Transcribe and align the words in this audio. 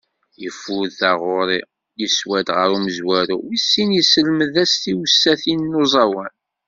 Yeffud 0.41 0.89
taγuṛi 0.99 1.59
yeswa-d 1.99 2.47
γer 2.57 2.69
umezwaru, 2.77 3.35
wis 3.45 3.63
sin 3.71 3.89
yesselmed-as 3.97 4.71
tiwsatin 4.83 5.61
n 5.71 5.79
uẓawan. 5.83 6.31